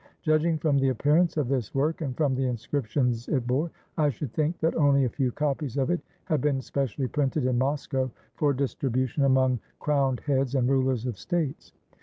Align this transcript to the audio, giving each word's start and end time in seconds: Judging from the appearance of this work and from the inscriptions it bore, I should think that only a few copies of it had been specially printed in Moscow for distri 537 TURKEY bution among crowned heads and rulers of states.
Judging 0.23 0.57
from 0.57 0.79
the 0.79 0.89
appearance 0.89 1.37
of 1.37 1.47
this 1.47 1.75
work 1.75 2.01
and 2.01 2.17
from 2.17 2.33
the 2.33 2.47
inscriptions 2.47 3.27
it 3.29 3.45
bore, 3.45 3.69
I 3.99 4.09
should 4.09 4.33
think 4.33 4.57
that 4.59 4.73
only 4.73 5.05
a 5.05 5.09
few 5.09 5.31
copies 5.31 5.77
of 5.77 5.91
it 5.91 6.01
had 6.25 6.41
been 6.41 6.59
specially 6.59 7.07
printed 7.07 7.45
in 7.45 7.59
Moscow 7.59 8.09
for 8.33 8.51
distri 8.51 8.89
537 8.89 8.89
TURKEY 8.93 9.05
bution 9.21 9.25
among 9.27 9.59
crowned 9.77 10.19
heads 10.21 10.55
and 10.55 10.67
rulers 10.67 11.05
of 11.05 11.19
states. 11.19 11.71